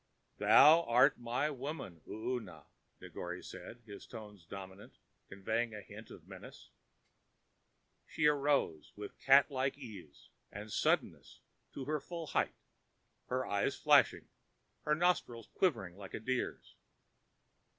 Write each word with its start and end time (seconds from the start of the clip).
"Thou 0.39 0.81
art 0.85 1.19
my 1.19 1.51
woman, 1.51 2.01
Oona," 2.07 2.65
Negore 2.99 3.43
said, 3.43 3.83
his 3.85 4.07
tones 4.07 4.47
dominant 4.47 4.97
and 5.29 5.43
conveying 5.45 5.75
a 5.75 5.81
hint 5.81 6.09
of 6.09 6.27
menace. 6.27 6.71
She 8.07 8.25
arose 8.25 8.93
with 8.95 9.19
catlike 9.19 9.77
ease 9.77 10.29
and 10.51 10.73
suddenness 10.73 11.41
to 11.73 11.85
her 11.85 11.99
full 11.99 12.25
height, 12.25 12.55
her 13.27 13.45
eyes 13.45 13.75
flashing, 13.75 14.27
her 14.85 14.95
nostrils 14.95 15.49
quivering 15.53 15.95
like 15.97 16.15
a 16.15 16.19
deer's. 16.19 16.73